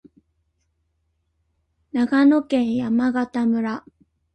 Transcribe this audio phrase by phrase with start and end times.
[1.91, 3.85] 長野県山形村